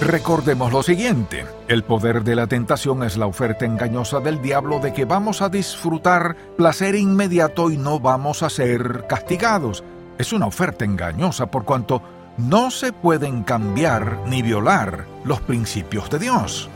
[0.00, 4.94] Recordemos lo siguiente, el poder de la tentación es la oferta engañosa del diablo de
[4.94, 9.84] que vamos a disfrutar placer inmediato y no vamos a ser castigados.
[10.16, 12.02] Es una oferta engañosa por cuanto
[12.38, 16.70] no se pueden cambiar ni violar los principios de Dios.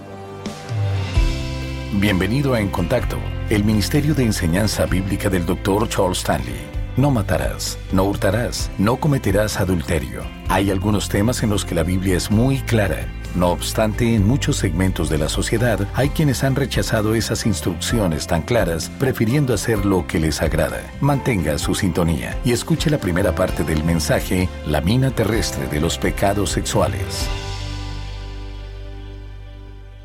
[1.95, 3.17] Bienvenido a En Contacto,
[3.49, 5.89] el Ministerio de Enseñanza Bíblica del Dr.
[5.89, 6.74] Charles Stanley.
[6.97, 10.23] No matarás, no hurtarás, no cometerás adulterio.
[10.49, 13.09] Hay algunos temas en los que la Biblia es muy clara.
[13.35, 18.43] No obstante, en muchos segmentos de la sociedad hay quienes han rechazado esas instrucciones tan
[18.43, 20.83] claras, prefiriendo hacer lo que les agrada.
[21.01, 25.99] Mantenga su sintonía y escuche la primera parte del mensaje, La mina terrestre de los
[25.99, 27.29] pecados sexuales.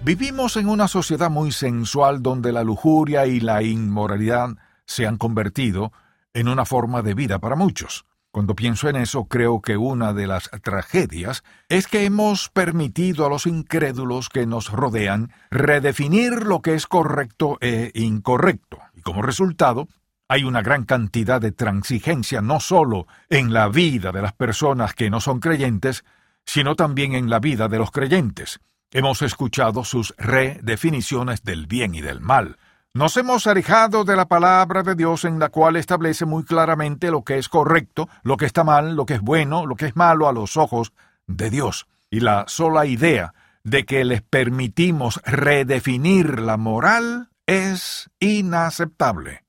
[0.04, 5.92] Vivimos en una sociedad muy sensual donde la lujuria y la inmoralidad se han convertido
[6.34, 8.06] una forma de vida para muchos.
[8.32, 13.30] Cuando pienso en eso, creo que una de las tragedias es que hemos permitido a
[13.30, 19.88] los incrédulos que nos rodean redefinir lo que es correcto e incorrecto, y como resultado,
[20.28, 25.10] hay una gran cantidad de transigencia no solo en la vida de las personas que
[25.10, 26.06] no son creyentes,
[26.46, 28.60] sino también en la vida de los creyentes.
[28.92, 32.58] Hemos escuchado sus redefiniciones del bien y del mal,
[32.94, 37.24] nos hemos alejado de la palabra de Dios en la cual establece muy claramente lo
[37.24, 40.28] que es correcto, lo que está mal, lo que es bueno, lo que es malo
[40.28, 40.94] a los ojos
[41.28, 41.88] de Dios.
[42.10, 49.44] Y la sola idea de que les permitimos redefinir la moral es inaceptable.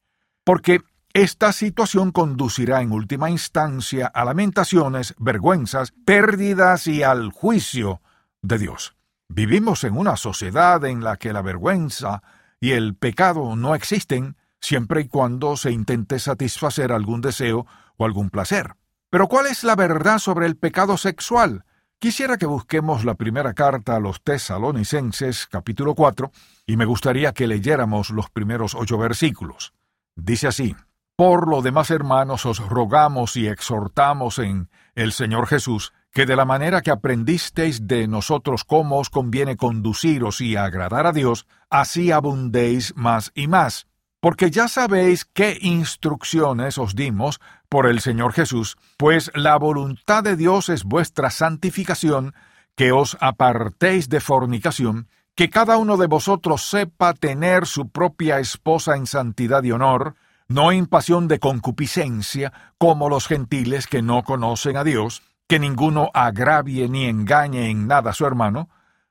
[0.45, 0.83] Porque
[1.15, 8.03] esta situación conducirá en última instancia a lamentaciones, vergüenzas, pérdidas y al juicio
[8.43, 8.95] de Dios.
[9.29, 12.23] Vivimos en una sociedad en la que la vergüenza
[12.61, 17.67] y el pecado no existen siempre y cuando se intente satisfacer algún deseo
[17.97, 18.75] o algún placer.
[19.09, 21.65] Pero ¿cuál es la verdad sobre el pecado sexual?
[21.99, 26.31] Quisiera que busquemos la primera carta a los tesalonicenses capítulo 4
[26.67, 29.75] y me gustaría que leyéramos los primeros ocho versículos.
[30.15, 30.77] Dice así,
[31.17, 36.45] Por lo demás hermanos os rogamos y exhortamos en el Señor Jesús que de la
[36.45, 42.95] manera que aprendisteis de nosotros cómo os conviene conduciros y agradar a Dios, así abundéis
[42.97, 43.87] más y más.
[44.21, 50.37] Porque ya sabéis qué instrucciones os dimos por el Señor Jesús, pues la voluntad de
[50.37, 52.35] Dios es vuestra santificación,
[52.75, 58.97] que os apartéis de fornicación, que cada uno de vosotros sepa tener su propia esposa
[58.97, 60.17] en santidad y honor,
[60.49, 66.13] no en pasión de concupiscencia, como los gentiles que no conocen a Dios, que ninguno
[66.15, 68.69] agravie ni engañe en nada a su hermano,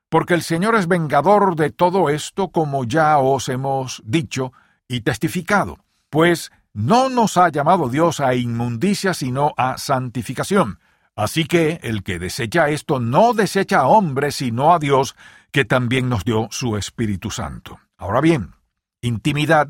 [0.08, 4.50] porque el Señor es vengador de todo esto, como ya os hemos dicho
[4.88, 10.78] y testificado, pues no nos ha llamado Dios a inmundicia, sino a santificación.
[11.14, 15.16] Así que el que desecha esto no desecha a hombre, sino a Dios,
[15.52, 17.80] que también nos dio su Espíritu Santo.
[17.98, 18.54] Ahora bien,
[19.02, 19.68] intimidad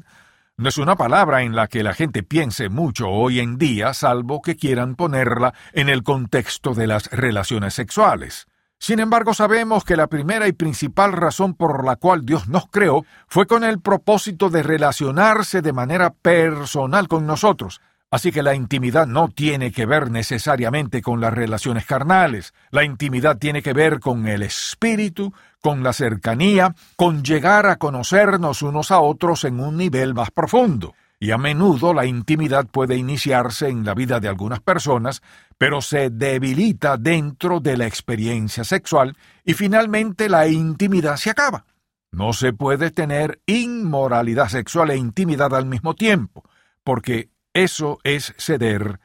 [0.60, 4.42] no es una palabra en la que la gente piense mucho hoy en día, salvo
[4.42, 8.46] que quieran ponerla en el contexto de las relaciones sexuales.
[8.78, 13.06] Sin embargo, sabemos que la primera y principal razón por la cual Dios nos creó
[13.26, 17.80] fue con el propósito de relacionarse de manera personal con nosotros,
[18.12, 23.38] Así que la intimidad no tiene que ver necesariamente con las relaciones carnales, la intimidad
[23.38, 29.00] tiene que ver con el espíritu, con la cercanía, con llegar a conocernos unos a
[29.00, 30.94] otros en un nivel más profundo.
[31.18, 35.22] Y a menudo la intimidad puede iniciarse en la vida de algunas personas,
[35.58, 41.66] pero se debilita dentro de la experiencia sexual y finalmente la intimidad se acaba.
[42.10, 46.42] No se puede tener inmoralidad sexual e intimidad al mismo tiempo,
[46.82, 48.98] porque eso es ceder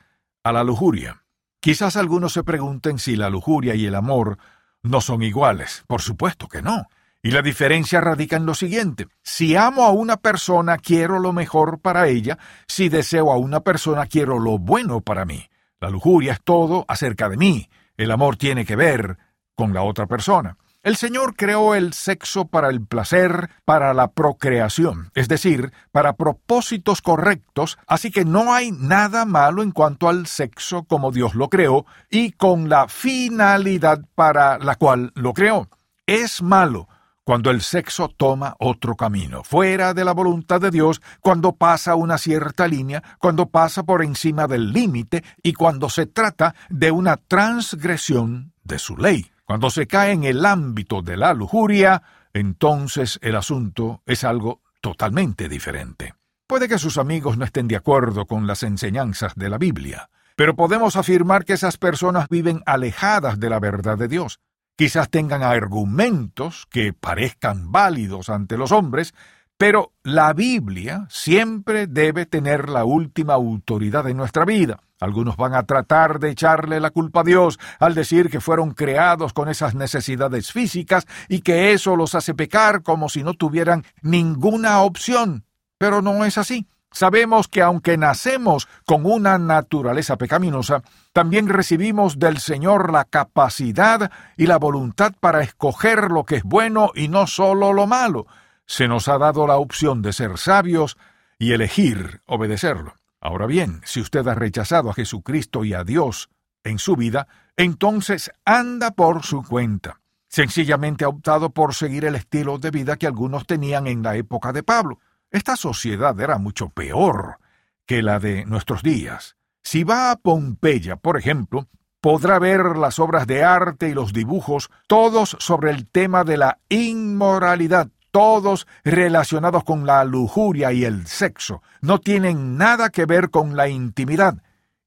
[0.43, 1.23] a la lujuria.
[1.59, 4.37] Quizás algunos se pregunten si la lujuria y el amor
[4.85, 5.83] no son iguales.
[5.87, 6.87] Por supuesto que no.
[7.21, 9.07] Y la diferencia radica en lo siguiente.
[9.23, 12.37] Si amo a una persona, quiero lo mejor para ella.
[12.67, 15.49] Si deseo a una persona, quiero lo bueno para mí.
[15.79, 17.69] La lujuria es todo acerca de mí.
[17.97, 19.17] El amor tiene que ver
[19.55, 20.57] con la otra persona.
[20.85, 27.01] El Señor creó el sexo para el placer, para la procreación, es decir, para propósitos
[27.01, 31.87] correctos, así que no hay nada malo en cuanto al sexo como Dios lo creó
[32.11, 35.71] y con la finalidad para la cual lo creó.
[36.05, 36.87] Es malo
[37.23, 42.19] cuando el sexo toma otro camino, fuera de la voluntad de Dios, cuando pasa una
[42.19, 48.53] cierta línea, cuando pasa por encima del límite y cuando se trata de una transgresión
[48.63, 49.31] de su ley.
[49.45, 52.01] Cuando se cae en el ámbito de la lujuria,
[52.33, 56.15] entonces el asunto es algo totalmente diferente.
[56.47, 60.55] Puede que sus amigos no estén de acuerdo con las enseñanzas de la Biblia, pero
[60.55, 64.39] podemos afirmar que esas personas viven alejadas de la verdad de Dios.
[64.77, 69.13] quizás tengan argumentos que parezcan válidos ante los hombres,
[69.57, 74.81] pero la Biblia siempre debe tener la última autoridad en nuestra vida.
[74.99, 79.33] Algunos van a tratar de echarle la culpa a Dios al decir que fueron creados
[79.33, 84.79] con esas necesidades físicas y que eso los hace pecar como si no tuvieran ninguna
[84.81, 85.45] opción.
[85.77, 86.67] Pero no es así.
[86.91, 90.81] Sabemos que aunque nacemos con una naturaleza pecaminosa,
[91.11, 96.91] también recibimos del Señor la capacidad y la voluntad para escoger lo que es bueno
[96.95, 98.27] y no solo lo malo
[98.65, 100.97] se nos ha dado la opción de ser sabios
[101.37, 102.95] y elegir obedecerlo.
[103.25, 106.29] Ahora bien, si usted ha rechazado a Jesucristo y a Dios
[106.63, 107.27] en su vida,
[107.57, 109.99] entonces anda por su cuenta.
[110.27, 114.53] Sencillamente ha optado por seguir el estilo de vida que algunos tenían en la época
[114.53, 114.99] de Pablo.
[115.31, 117.39] Esta sociedad era mucho peor
[117.87, 119.37] que la de nuestros días.
[119.63, 121.67] Si va a Pompeya, por ejemplo,
[122.01, 126.59] podrá ver las obras de arte y los dibujos, todos sobre el tema de la
[126.69, 133.57] inmoralidad, todos relacionados con la lujuria y el sexo, no tienen nada que ver con
[133.57, 134.41] la intimidad.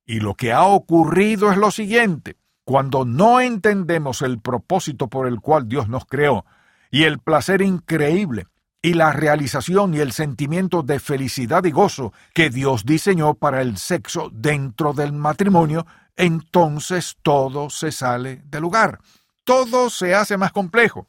[0.07, 2.39] Y lo que ha ocurrido es lo siguiente.
[2.65, 6.47] Cuando no entendemos el propósito por el cual Dios nos creó,
[6.91, 8.47] y el placer increíble,
[8.81, 13.77] y la realización y el sentimiento de felicidad y gozo que Dios diseñó para el
[13.77, 15.85] sexo dentro del matrimonio,
[16.17, 19.01] entonces todo se sale del lugar.
[19.45, 21.09] Todo se hace más complejo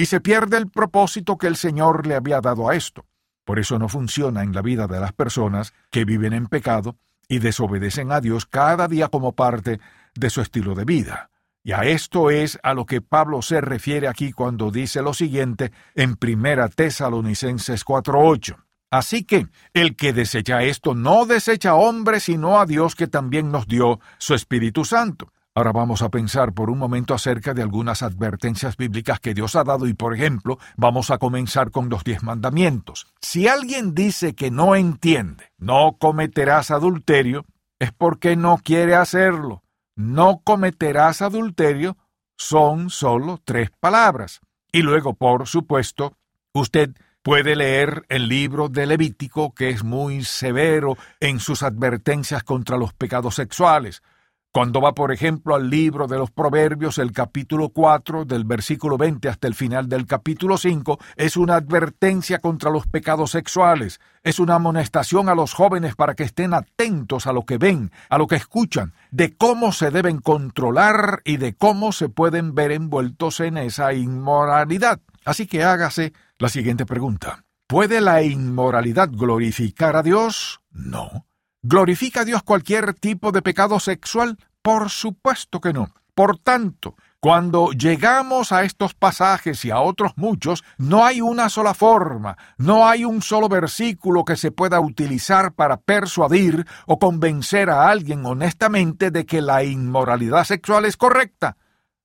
[0.00, 3.04] y se pierde el propósito que el Señor le había dado a esto.
[3.44, 6.96] Por eso no funciona en la vida de las personas que viven en pecado
[7.28, 9.78] y desobedecen a Dios cada día como parte
[10.14, 11.28] de su estilo de vida.
[11.62, 15.70] Y a esto es a lo que Pablo se refiere aquí cuando dice lo siguiente
[15.94, 18.56] en Primera Tesalonicenses 4:8.
[18.90, 23.52] Así que el que desecha esto no desecha a hombre, sino a Dios que también
[23.52, 25.30] nos dio su Espíritu Santo.
[25.60, 29.62] Ahora vamos a pensar por un momento acerca de algunas advertencias bíblicas que Dios ha
[29.62, 33.08] dado y, por ejemplo, vamos a comenzar con los diez mandamientos.
[33.20, 37.44] Si alguien dice que no entiende, no cometerás adulterio,
[37.78, 39.62] es porque no quiere hacerlo.
[39.96, 41.98] No cometerás adulterio
[42.38, 44.40] son solo tres palabras.
[44.72, 46.16] Y luego, por supuesto,
[46.54, 46.92] usted
[47.22, 52.94] puede leer el libro de Levítico, que es muy severo en sus advertencias contra los
[52.94, 54.02] pecados sexuales.
[54.52, 59.28] Cuando va, por ejemplo, al libro de los Proverbios, el capítulo 4, del versículo 20
[59.28, 64.56] hasta el final del capítulo 5, es una advertencia contra los pecados sexuales, es una
[64.56, 68.34] amonestación a los jóvenes para que estén atentos a lo que ven, a lo que
[68.34, 73.92] escuchan, de cómo se deben controlar y de cómo se pueden ver envueltos en esa
[73.92, 75.00] inmoralidad.
[75.24, 77.44] Así que hágase la siguiente pregunta.
[77.68, 80.60] ¿Puede la inmoralidad glorificar a Dios?
[80.72, 81.29] No.
[81.62, 84.38] ¿Glorifica a Dios cualquier tipo de pecado sexual?
[84.62, 85.92] Por supuesto que no.
[86.14, 91.74] Por tanto, cuando llegamos a estos pasajes y a otros muchos, no hay una sola
[91.74, 97.90] forma, no hay un solo versículo que se pueda utilizar para persuadir o convencer a
[97.90, 101.58] alguien honestamente de que la inmoralidad sexual es correcta.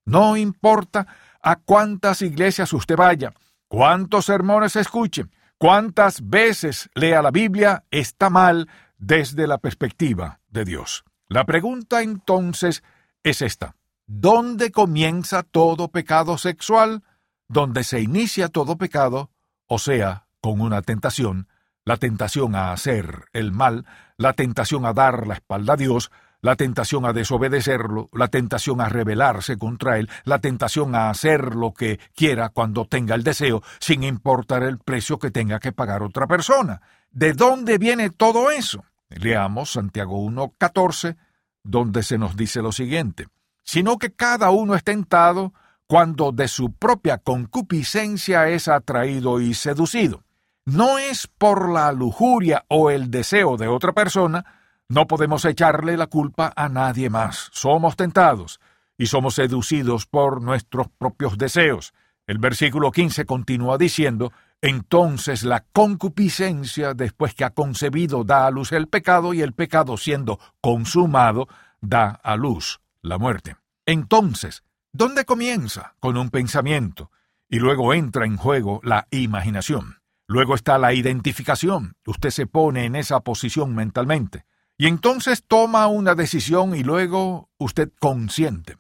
[0.04, 1.08] No importa
[1.42, 3.34] a cuántas iglesias usted vaya,
[3.70, 5.28] cuántos sermones escuche,
[5.58, 8.68] cuántas veces lea la Biblia, está mal
[9.06, 11.06] desde la perspectiva de Dios.
[11.28, 12.84] La pregunta entonces
[13.24, 13.76] es esta.
[14.08, 17.04] ¿Dónde comienza todo pecado sexual?
[17.48, 19.30] ¿Dónde se inicia todo pecado?
[19.68, 21.48] O sea, con una tentación,
[21.84, 23.86] la tentación a hacer el mal,
[24.18, 28.90] la tentación a dar la espalda a Dios, la tentación a desobedecerlo, la tentación a
[28.90, 34.04] rebelarse contra él, la tentación a hacer lo que quiera cuando tenga el deseo, sin
[34.04, 36.82] importar el precio que tenga que pagar otra persona.
[37.12, 38.84] ¿De dónde viene todo eso?
[39.10, 41.18] Leamos Santiago 1.14,
[41.64, 43.28] donde se nos dice lo siguiente,
[43.64, 45.54] sino que cada uno es tentado
[45.88, 50.24] cuando de su propia concupiscencia es atraído y seducido.
[50.66, 54.46] No es por la lujuria o el deseo de otra persona,
[54.88, 57.50] no podemos echarle la culpa a nadie más.
[57.52, 58.60] Somos tentados
[58.98, 61.94] y somos seducidos por nuestros propios deseos.
[62.28, 64.32] El versículo 15 continúa diciendo,
[64.62, 69.98] entonces la concupiscencia, después que ha concebido, da a luz el pecado, y el pecado
[69.98, 71.48] siendo consumado,
[71.82, 73.58] da a luz la muerte.
[73.86, 75.96] Entonces, ¿dónde comienza?
[76.00, 77.12] Con un pensamiento,
[77.50, 80.00] y luego entra en juego la imaginación.
[80.28, 81.96] Luego está la identificación.
[82.06, 84.46] Usted se pone en esa posición mentalmente.
[84.78, 88.78] Y entonces toma una decisión y luego usted consiente.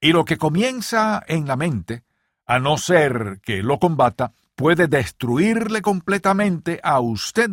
[0.00, 2.04] Y lo que comienza en la mente,
[2.46, 7.48] a no ser que lo combata, puede destruirle completamente a usted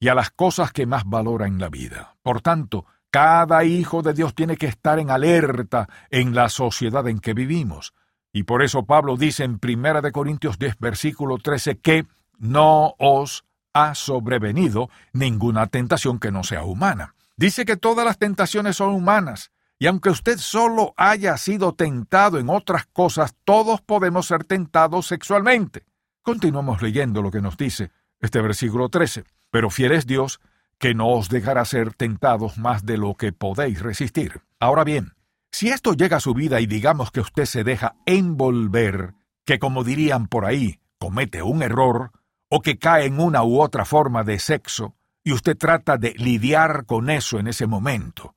[0.00, 2.16] y a las cosas que más valora en la vida.
[2.20, 7.20] Por tanto, cada hijo de Dios tiene que estar en alerta en la sociedad en
[7.20, 7.94] que vivimos.
[8.32, 12.06] Y por eso Pablo dice en 1 de Corintios 10 versículo 13 que
[12.38, 17.14] no os ha sobrevenido ninguna tentación que no sea humana.
[17.36, 22.50] Dice que todas las tentaciones son humanas, y aunque usted solo haya sido tentado en
[22.50, 25.84] otras cosas, todos podemos ser tentados sexualmente.
[26.28, 29.24] Continuamos leyendo lo que nos dice este versículo 13.
[29.50, 30.40] Pero fiel es Dios,
[30.78, 34.42] que no os dejará ser tentados más de lo que podéis resistir.
[34.60, 35.14] Ahora bien,
[35.52, 39.14] si esto llega a su vida y digamos que usted se deja envolver,
[39.46, 42.10] que como dirían por ahí, comete un error,
[42.50, 46.84] o que cae en una u otra forma de sexo, y usted trata de lidiar
[46.84, 48.34] con eso en ese momento,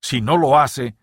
[0.00, 0.94] si no lo hace,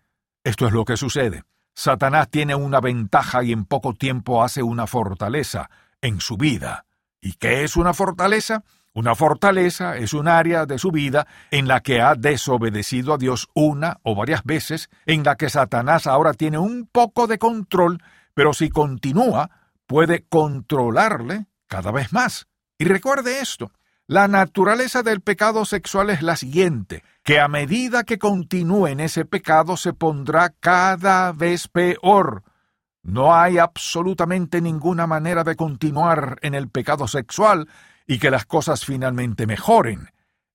[0.42, 1.44] esto es lo que sucede.
[1.74, 5.68] Satanás tiene una ventaja y en poco tiempo hace una fortaleza
[6.02, 6.86] en su vida.
[7.20, 8.64] ¿Y qué es una fortaleza?
[8.92, 13.48] Una fortaleza es un área de su vida en la que ha desobedecido a Dios
[13.54, 18.02] una o varias veces, en la que Satanás ahora tiene un poco de control,
[18.34, 19.50] pero si continúa,
[19.86, 22.48] puede controlarle cada vez más.
[22.78, 23.70] Y recuerde esto,
[24.06, 29.24] la naturaleza del pecado sexual es la siguiente, que a medida que continúe en ese
[29.24, 32.42] pecado se pondrá cada vez peor.
[33.02, 37.68] No hay absolutamente ninguna manera de continuar en el pecado sexual
[38.06, 40.10] y que las cosas finalmente mejoren.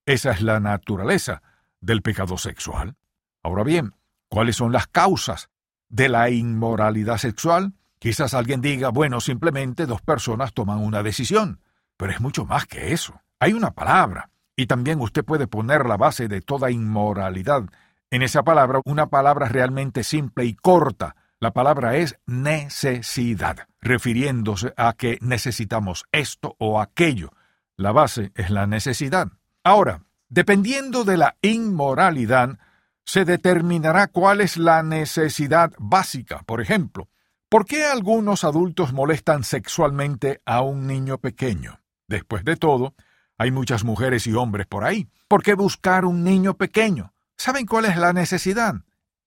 [0.05, 1.41] Esa es la naturaleza
[1.81, 2.95] del pecado sexual.
[3.41, 3.95] Ahora bien,
[4.29, 5.49] ¿cuáles son las causas
[5.89, 7.73] de la inmoralidad sexual?
[7.99, 11.61] Quizás alguien diga, bueno, simplemente dos personas toman una decisión,
[11.97, 13.21] pero es mucho más que eso.
[13.39, 17.63] Hay una palabra, y también usted puede poner la base de toda inmoralidad
[18.11, 21.15] en esa palabra, una palabra realmente simple y corta.
[21.45, 27.33] La palabra es necesidad, refiriéndose a que necesitamos esto o aquello.
[27.77, 29.27] La base es la necesidad.
[29.63, 32.57] Ahora, dependiendo de la inmoralidad,
[33.03, 36.41] se determinará cuál es la necesidad básica.
[36.47, 37.09] Por ejemplo,
[37.47, 41.79] ¿por qué algunos adultos molestan sexualmente a un niño pequeño?
[42.07, 42.95] Después de todo,
[43.37, 45.07] hay muchas mujeres y hombres por ahí.
[45.27, 47.13] ¿Por qué buscar un niño pequeño?
[47.37, 48.77] ¿Saben cuál es la necesidad?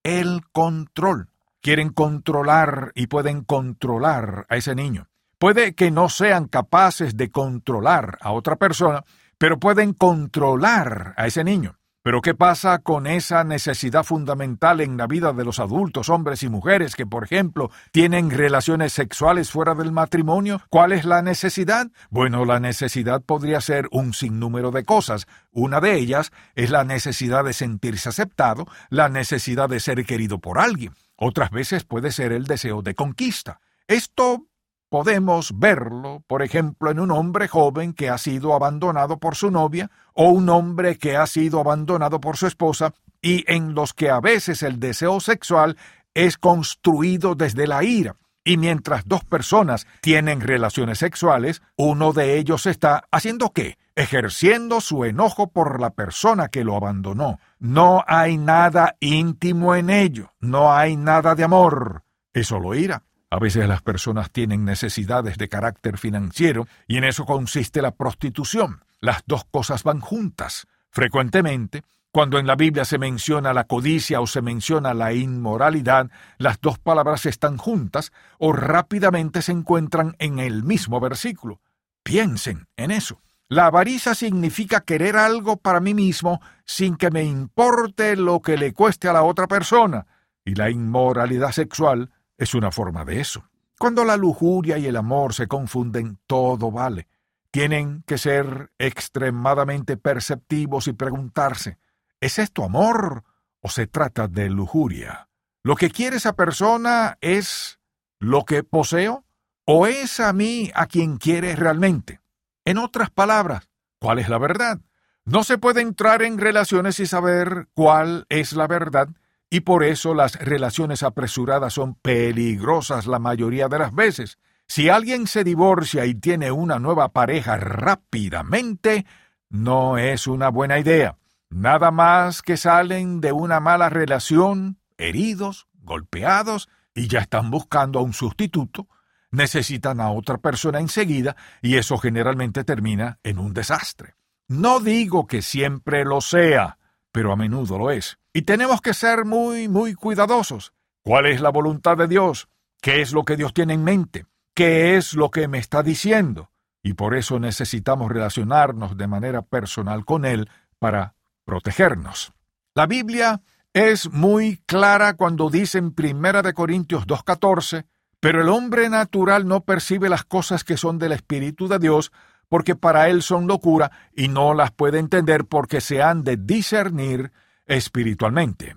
[0.03, 1.29] El control.
[1.61, 5.09] Quieren controlar y pueden controlar a ese niño.
[5.37, 9.03] Puede que no sean capaces de controlar a otra persona,
[9.37, 11.79] pero pueden controlar a ese niño.
[12.01, 16.49] Pero ¿qué pasa con esa necesidad fundamental en la vida de los adultos, hombres y
[16.49, 20.61] mujeres que, por ejemplo, tienen relaciones sexuales fuera del matrimonio?
[20.69, 21.87] ¿Cuál es la necesidad?
[22.09, 25.27] Bueno, la necesidad podría ser un sinnúmero de cosas.
[25.51, 30.57] Una de ellas es la necesidad de sentirse aceptado, la necesidad de ser querido por
[30.57, 30.93] alguien.
[31.19, 33.59] Otras veces puede ser el deseo de conquista.
[33.87, 34.49] Esto
[34.89, 39.91] Podemos verlo, por ejemplo, en un hombre joven que ha sido abandonado por su novia
[40.13, 44.19] o un hombre que ha sido abandonado por su esposa y en los que a
[44.19, 45.77] veces el deseo sexual
[46.15, 48.15] es construido desde la ira.
[48.43, 53.77] Y mientras dos personas tienen relaciones sexuales, uno de ellos está haciendo qué?
[53.99, 57.37] Ejerciendo su enojo por la persona que lo abandonó.
[57.59, 63.03] No hay nada íntimo en ello, no hay nada de amor, es solo ira.
[63.29, 68.85] A veces las personas tienen necesidades de carácter financiero y en eso consiste la prostitución.
[69.01, 70.65] Las dos cosas van juntas.
[70.91, 76.61] Frecuentemente, cuando en la Biblia se menciona la codicia o se menciona la inmoralidad, las
[76.61, 81.59] dos palabras están juntas o rápidamente se encuentran en el mismo versículo.
[82.01, 83.19] Piensen en eso.
[83.51, 88.73] La avaricia significa querer algo para mí mismo sin que me importe lo que le
[88.73, 90.05] cueste a la otra persona,
[90.45, 93.49] y la inmoralidad sexual es una forma de eso.
[93.79, 97.07] Cuando la lujuria y el amor se confunden, todo vale.
[97.49, 101.79] Tienen que ser extremadamente perceptivos y preguntarse,
[102.21, 103.23] ¿es esto amor
[103.61, 105.27] o se trata de lujuria?
[105.63, 107.79] ¿Lo que quiere esa persona es
[108.19, 109.25] lo que poseo
[109.65, 112.21] o es a mí a quien quiere realmente?
[112.69, 114.79] En otras palabras, ¿cuál es la verdad?
[115.25, 119.09] No se puede entrar en relaciones y saber cuál es la verdad
[119.49, 124.37] y por eso las relaciones apresuradas son peligrosas la mayoría de las veces.
[124.67, 129.07] Si alguien se divorcia y tiene una nueva pareja rápidamente,
[129.49, 131.17] no es una buena idea.
[131.49, 138.03] Nada más que salen de una mala relación, heridos, golpeados, y ya están buscando a
[138.03, 138.87] un sustituto,
[139.31, 144.15] necesitan a otra persona enseguida, y eso generalmente termina en un desastre.
[144.47, 146.77] No digo que siempre lo sea,
[147.11, 148.17] pero a menudo lo es.
[148.33, 150.73] Y tenemos que ser muy, muy cuidadosos.
[151.03, 152.49] ¿Cuál es la voluntad de Dios?
[152.81, 154.25] ¿Qué es lo que Dios tiene en mente?
[154.53, 156.51] ¿Qué es lo que me está diciendo?
[156.81, 162.33] Y por eso necesitamos relacionarnos de manera personal con Él para protegernos.
[162.73, 163.41] La Biblia
[163.73, 167.85] es muy clara cuando dice en Primera de Corintios 2.14,
[168.19, 172.11] Pero el hombre natural no percibe las cosas que son del Espíritu de Dios,
[172.49, 177.31] porque para él son locura y no las puede entender porque se han de discernir
[177.65, 178.75] espiritualmente.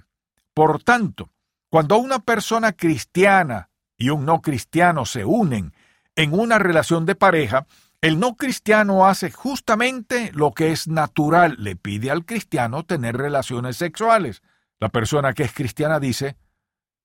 [0.54, 1.30] Por tanto,
[1.70, 5.72] cuando una persona cristiana y un no cristiano se unen
[6.14, 7.66] en una relación de pareja,
[8.02, 13.76] el no cristiano hace justamente lo que es natural, le pide al cristiano tener relaciones
[13.76, 14.42] sexuales.
[14.80, 16.36] La persona que es cristiana dice,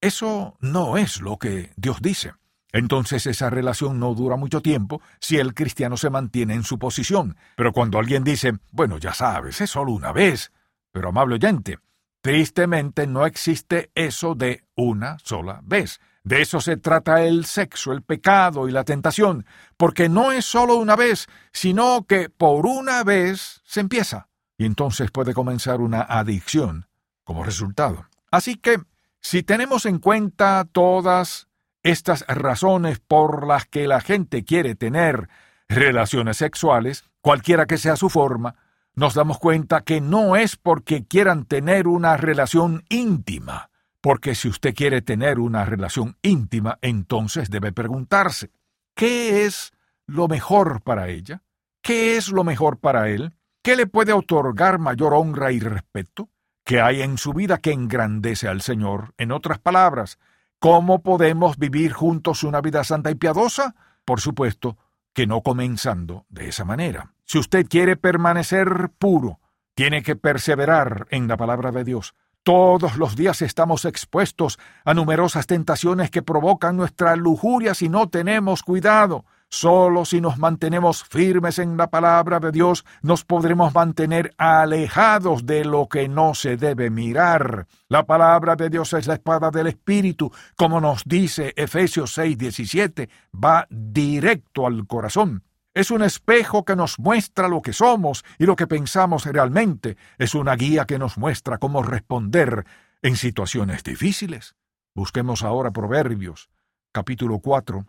[0.01, 2.33] eso no es lo que Dios dice.
[2.71, 7.37] Entonces esa relación no dura mucho tiempo si el cristiano se mantiene en su posición.
[7.55, 10.51] Pero cuando alguien dice, bueno, ya sabes, es solo una vez.
[10.91, 11.79] Pero amable oyente,
[12.21, 15.99] tristemente no existe eso de una sola vez.
[16.27, 19.45] De eso se trata el sexo, el pecado y la tentación,
[19.77, 24.27] porque no es solo una vez, sino que por una vez se empieza,
[24.57, 26.87] y entonces puede comenzar una adicción
[27.23, 28.07] como resultado.
[28.29, 28.77] Así que,
[29.21, 31.47] si tenemos en cuenta todas
[31.83, 35.29] estas razones por las que la gente quiere tener
[35.69, 38.55] relaciones sexuales, cualquiera que sea su forma,
[38.93, 43.69] nos damos cuenta que no es porque quieran tener una relación íntima,
[44.01, 48.51] porque si usted quiere tener una relación íntima, entonces debe preguntarse,
[48.95, 49.71] ¿qué es
[50.07, 51.43] lo mejor para ella?
[51.81, 53.33] ¿Qué es lo mejor para él?
[53.61, 56.29] ¿Qué le puede otorgar mayor honra y respeto?
[56.67, 59.13] ¿Qué hay en su vida que engrandece al Señor?
[59.17, 60.19] En otras palabras,
[60.59, 63.73] ¿cómo podemos vivir juntos una vida santa y piadosa?
[64.03, 64.77] Por supuesto
[65.13, 67.13] que no comenzando de esa manera.
[67.23, 69.39] Si usted quiere permanecer puro,
[69.75, 72.15] tiene que perseverar en la palabra de Dios.
[72.43, 78.61] Todos los días estamos expuestos a numerosas tentaciones que provocan nuestra lujuria si no tenemos
[78.61, 79.23] cuidado.
[79.49, 85.63] Solo si nos mantenemos firmes en la palabra de Dios nos podremos mantener alejados de
[85.63, 87.65] lo que no se debe mirar.
[87.87, 93.65] La palabra de Dios es la espada del Espíritu, como nos dice Efesios 6:17, va
[93.69, 95.43] directo al corazón.
[95.73, 99.95] Es un espejo que nos muestra lo que somos y lo que pensamos realmente.
[100.17, 102.65] Es una guía que nos muestra cómo responder
[103.01, 104.55] en situaciones difíciles.
[104.93, 106.49] Busquemos ahora Proverbios,
[106.91, 107.85] capítulo 4,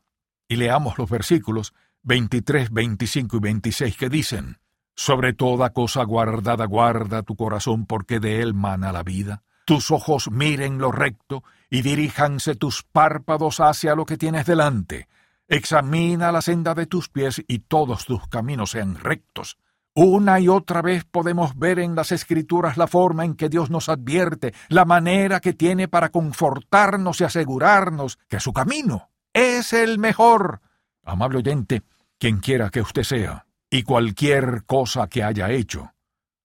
[0.48, 4.58] y leamos los versículos 23, 25 y 26 que dicen,
[4.96, 9.44] Sobre toda cosa guardada guarda tu corazón porque de él mana la vida.
[9.64, 15.06] Tus ojos miren lo recto y diríjanse tus párpados hacia lo que tienes delante
[15.50, 19.56] Examina la senda de tus pies y todos tus caminos sean rectos.
[19.94, 23.88] Una y otra vez podemos ver en las escrituras la forma en que Dios nos
[23.88, 30.60] advierte, la manera que tiene para confortarnos y asegurarnos que su camino es el mejor.
[31.04, 31.82] Amable oyente,
[32.18, 35.92] quien quiera que usted sea, y cualquier cosa que haya hecho,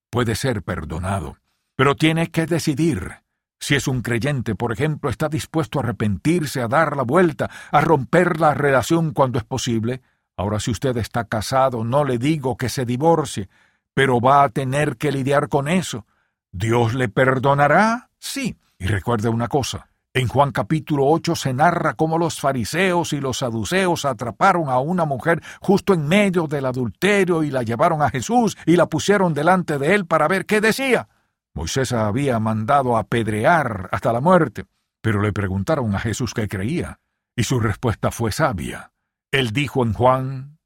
[0.10, 1.38] puede ser perdonado.
[1.76, 3.24] Pero tiene que decidir
[3.64, 7.80] si es un creyente, por ejemplo, está dispuesto a arrepentirse, a dar la vuelta, a
[7.80, 10.02] romper la relación cuando es posible.
[10.36, 13.48] Ahora si usted está casado, no le digo que se divorcie,
[13.94, 16.06] pero va a tener que lidiar con eso.
[16.52, 18.10] ¿Dios le perdonará?
[18.20, 18.58] Sí.
[18.78, 19.88] Y recuerde una cosa.
[20.16, 25.06] En Juan capítulo 8 se narra cómo los fariseos y los saduceos atraparon a una
[25.06, 29.80] mujer justo en medio del adulterio y la llevaron a Jesús y la pusieron delante
[29.80, 31.10] de él para ver qué decía.
[31.56, 34.66] Moisés había mandado apedrear hasta la muerte,
[35.02, 37.00] pero le preguntaron a Jesús qué creía,
[37.36, 38.92] y su respuesta fue sabia.
[39.32, 40.60] Él dijo en Juan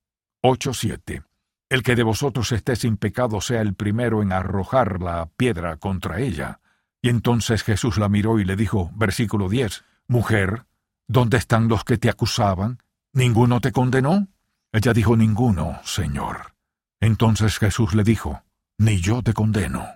[0.43, 1.23] 8:7,
[1.69, 6.19] El que de vosotros esté sin pecado sea el primero en arrojar la piedra contra
[6.19, 6.59] ella.
[7.07, 10.65] Y entonces Jesús la miró y le dijo, versículo 10, Mujer,
[11.07, 12.79] ¿dónde están los que te acusaban?
[13.13, 14.27] ¿Ninguno te condenó?
[14.73, 16.53] Ella dijo, Ninguno, Señor.
[16.99, 18.43] Entonces Jesús le dijo,
[18.77, 19.87] Ni yo te condeno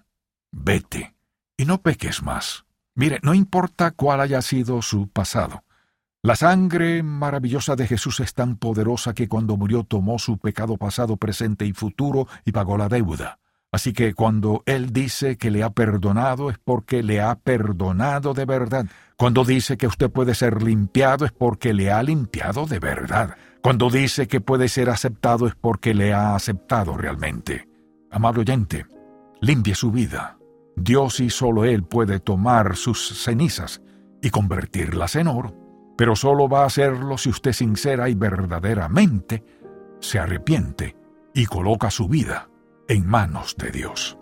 [0.54, 1.14] vete
[1.58, 2.64] y no peques más.
[2.96, 5.66] Mire, no importa cuál haya sido su pasado.
[6.22, 11.18] La sangre maravillosa de Jesús es tan poderosa que cuando murió tomó su pecado pasado,
[11.18, 13.40] presente y futuro y pagó la deuda.
[13.72, 18.46] Así que cuando Él dice que le ha perdonado es porque le ha perdonado de
[18.46, 18.86] verdad.
[19.16, 23.38] Cuando dice que usted puede ser limpiado es porque le ha limpiado de verdad.
[23.62, 27.70] Cuando dice que puede ser aceptado es porque le ha aceptado realmente.
[28.12, 28.86] Amable oyente,
[29.40, 30.38] limpie su vida
[30.76, 33.82] Dios y solo Él puede tomar sus cenizas
[34.22, 35.56] y convertirlas en oro,
[35.98, 39.44] pero solo va a hacerlo si usted sincera y verdaderamente
[40.00, 40.96] se arrepiente
[41.34, 42.51] y coloca su vida
[42.92, 44.18] en manos de Dios.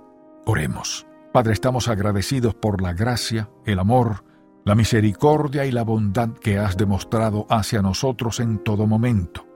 [0.46, 1.08] Oremos.
[1.34, 4.24] Padre, estamos agradecidos por la gracia, el amor,
[4.64, 9.48] la misericordia y la bondad que has demostrado hacia nosotros en todo momento.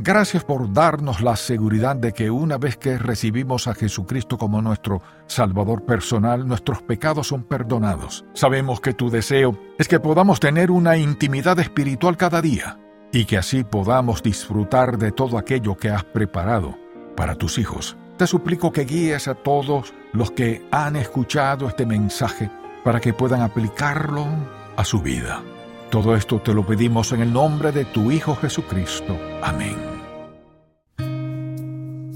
[0.00, 5.00] Gracias por darnos la seguridad de que una vez que recibimos a Jesucristo como nuestro
[5.28, 8.24] Salvador personal, nuestros pecados son perdonados.
[8.34, 12.80] Sabemos que tu deseo es que podamos tener una intimidad espiritual cada día
[13.12, 16.76] y que así podamos disfrutar de todo aquello que has preparado
[17.14, 17.96] para tus hijos.
[18.16, 22.50] Te suplico que guíes a todos los que han escuchado este mensaje
[22.82, 24.26] para que puedan aplicarlo
[24.76, 25.42] a su vida.
[25.90, 29.18] Todo esto te lo pedimos en el nombre de tu Hijo Jesucristo.
[29.42, 29.76] Amén.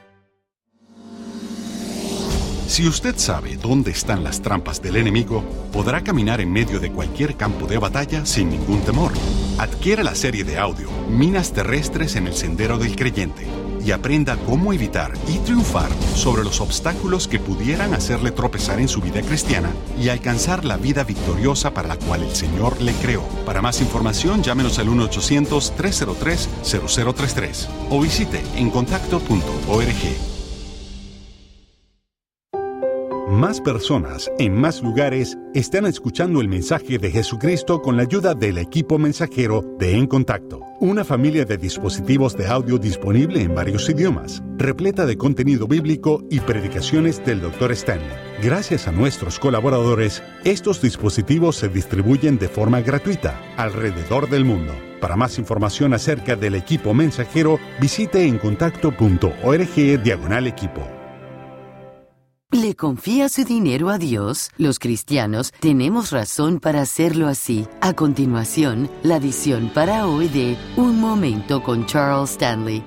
[2.69, 7.35] Si usted sabe dónde están las trampas del enemigo, podrá caminar en medio de cualquier
[7.35, 9.11] campo de batalla sin ningún temor.
[9.57, 13.47] Adquiera la serie de audio Minas Terrestres en el Sendero del Creyente
[13.83, 19.01] y aprenda cómo evitar y triunfar sobre los obstáculos que pudieran hacerle tropezar en su
[19.01, 23.23] vida cristiana y alcanzar la vida victoriosa para la cual el Señor le creó.
[23.47, 30.38] Para más información, llámenos al 1-800-303-0033 o visite encontacto.org.
[33.31, 38.57] Más personas en más lugares están escuchando el mensaje de Jesucristo con la ayuda del
[38.57, 44.43] equipo mensajero de En Contacto, una familia de dispositivos de audio disponible en varios idiomas,
[44.57, 47.73] repleta de contenido bíblico y predicaciones del Dr.
[47.73, 48.17] Stanley.
[48.43, 54.73] Gracias a nuestros colaboradores, estos dispositivos se distribuyen de forma gratuita alrededor del mundo.
[55.03, 60.98] Para más información acerca del equipo mensajero, visite encontacto.org diagonal equipo.
[62.51, 64.53] ¿Le confía su dinero a Dios?
[64.57, 67.69] Los cristianos tenemos razón para hacerlo así.
[67.83, 72.83] A continuación, la edición para hoy de Un Momento con Charles Stanley.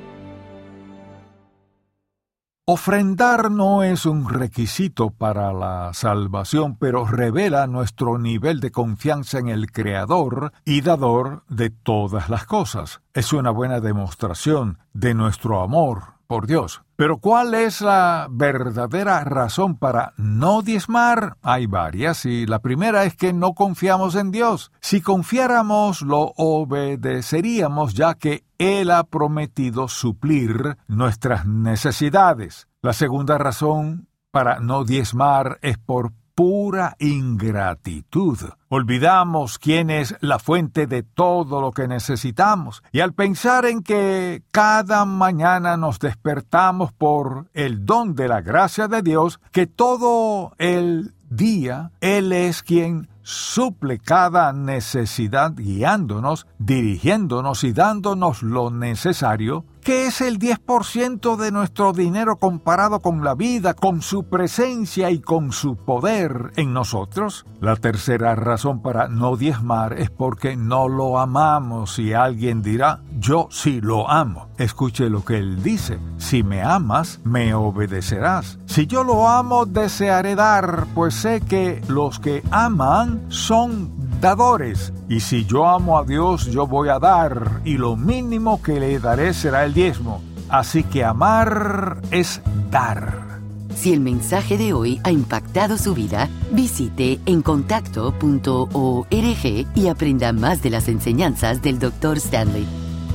[2.65, 9.49] Ofrendar no es un requisito para la salvación, pero revela nuestro nivel de confianza en
[9.49, 13.01] el Creador y Dador de todas las cosas.
[13.13, 16.81] Es una buena demostración de nuestro amor por Dios.
[17.01, 21.35] Pero ¿cuál es la verdadera razón para no diezmar?
[21.41, 24.71] Hay varias y la primera es que no confiamos en Dios.
[24.81, 32.67] Si confiáramos lo obedeceríamos ya que Él ha prometido suplir nuestras necesidades.
[32.83, 38.39] La segunda razón para no diezmar es por pura ingratitud.
[38.67, 44.41] Olvidamos quién es la fuente de todo lo que necesitamos y al pensar en que
[44.51, 51.13] cada mañana nos despertamos por el don de la gracia de Dios, que todo el
[51.29, 60.21] día Él es quien suple cada necesidad guiándonos, dirigiéndonos y dándonos lo necesario, ¿Qué es
[60.21, 65.75] el 10% de nuestro dinero comparado con la vida, con su presencia y con su
[65.75, 67.45] poder en nosotros?
[67.59, 73.49] La tercera razón para no diezmar es porque no lo amamos y alguien dirá, yo
[73.51, 74.47] sí lo amo.
[74.57, 78.59] Escuche lo que él dice, si me amas, me obedecerás.
[78.67, 84.93] Si yo lo amo, desearé dar, pues sé que los que aman son dadores.
[85.09, 88.99] Y si yo amo a Dios, yo voy a dar, y lo mínimo que le
[88.99, 90.21] daré será el diezmo.
[90.47, 93.31] Así que amar es dar.
[93.75, 100.69] Si el mensaje de hoy ha impactado su vida, visite encontacto.org y aprenda más de
[100.69, 102.17] las enseñanzas del Dr.
[102.17, 102.67] Stanley.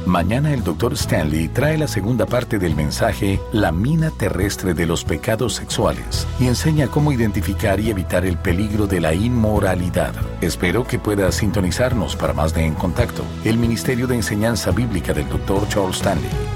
[0.06, 0.94] Mañana el Dr.
[0.94, 6.46] Stanley trae la segunda parte del mensaje La mina terrestre de los pecados sexuales y
[6.46, 10.14] enseña cómo identificar y evitar el peligro de la inmoralidad.
[10.40, 15.28] Espero que pueda sintonizarnos para más de En Contacto, el Ministerio de Enseñanza Bíblica del
[15.28, 15.68] Dr.
[15.68, 16.55] Charles Stanley.